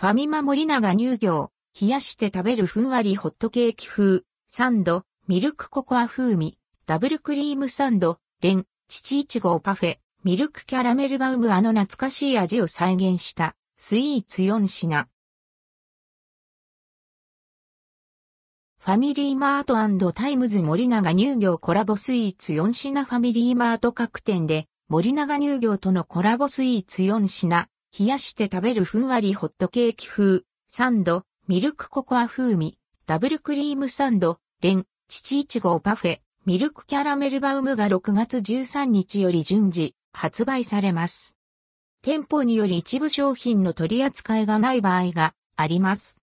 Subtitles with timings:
[0.00, 6.56] ファミマ森永乳業、冷やして食べるふんわりホットケーキ風、サンド、ミルクココア風味、
[6.86, 15.06] ダブルクリームサンド、れん乳いちごパフェ、ミルクキャラメルバウムあの懐かしい味を再現したスイーツ4品。
[18.78, 41.36] ファミリーマートタイムズ森永乳業コラボスイーツ4品ファミリーマート各店で森永乳業とのコラボスイーツ4品、冷やして食べるふんわりホットケーキ風、サンド、ミルクココア風味、ダブルクリームサンド、レン、チいちごパフェ、ミルクキャラメルバウムが6月13日より順次発売されます。
[42.00, 46.20] 店舗により一部商品の取り扱いがない場合があります。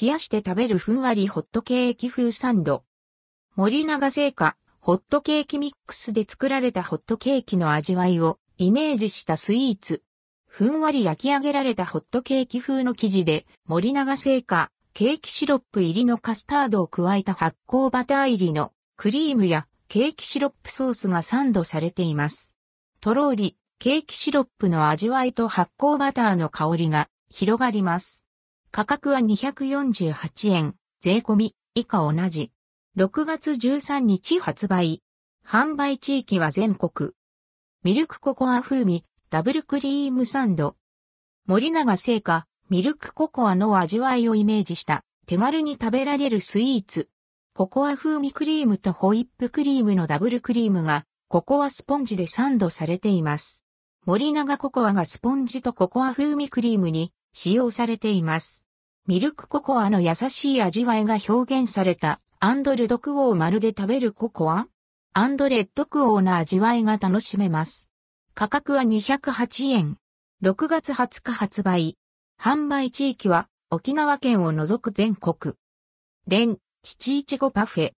[0.00, 2.84] 冷やして食べるふんわりホットケーキ風サンド。
[3.54, 10.02] 森永製菓、ホットケーキミックスで作られたホットケーキの味わいをイメージしたスイーツ。
[10.56, 22.56] ふんわり焼き上げられたホットケーキ風の生地で森永製菓、ケーキシロップ入りのカスタードを加えた発酵バター入りのクリームやケーキシロップソースがサンドされています。
[23.02, 28.24] とろーり、ケーキシロップの味わいと発酵バターの香りが広がります。
[28.70, 32.50] 価格は248円、税込み、以下同じ。
[32.96, 35.02] 6月13日発売。
[35.46, 37.10] 販売地域は全国。
[37.82, 40.76] ミルクココア風味、ダブルクリームサンド。
[41.46, 47.08] 森永製菓、ミルクココアの味わいをイメージした手軽に食べられるスイーツ。
[47.52, 53.64] ココア風味クリームとホイップクリームのダブルクリームがココアスポンジでサンドされています。
[54.04, 58.64] 森永ココアがスポンジとココア風味クリームに使用されています。
[59.08, 64.68] ミルクココアの優しい味わいが表現されたアンドルドクオーまるで食べるココア
[65.14, 67.90] アンドレッドクオーの味わいが楽しめます。
[68.38, 69.96] 価格は208円。
[70.42, 71.96] 6月20日発売。
[72.38, 75.54] 販売地域は沖縄県を除く全国。
[76.28, 77.92] レン、チいちごパフェ。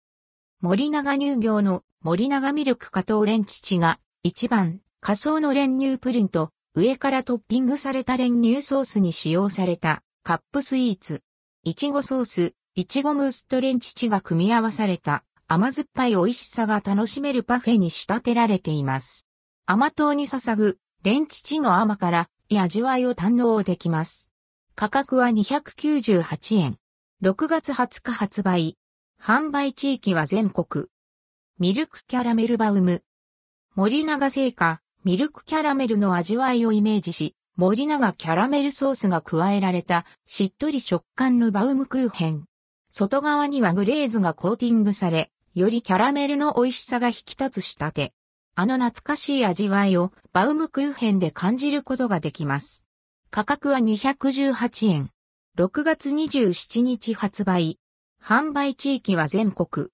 [0.60, 11.20] 森永乳業の森永ミルク加糖レンチが一番仮想の練乳プリンと上からトッピングされた練乳ソースに使用されたカップスイーツ、
[11.64, 19.27] いちごソース、いちごムースとレンチチが組み合わされた甘酸っぱい美味しさが楽しめるパフェに仕立てられています。
[19.70, 24.30] 甘党に捧ぐレンチチの甘からい味わいを堪能できます。
[24.74, 26.78] 価格は298円。
[27.22, 28.78] 6月20日発売。
[29.22, 30.86] 販売地域は全国。
[31.58, 33.02] ミルクキャラメルバウム。
[33.74, 42.46] 森永製菓、ミルクキャラメルの味わいをイメージし、森永キャラメルソースが加えられたしっとり食感のバウムクーヘン。
[42.88, 48.12] 外側にはグレーズがコーティングされ、よりキャラメルの美味しさが引き立つ仕立て。
[48.60, 52.84] あの懐かしい味わいをバウムクーヘンで感じることができます。
[53.30, 55.10] 価格は218円。
[55.56, 57.78] 6月27日発売。
[58.20, 59.90] 販売地域は全国。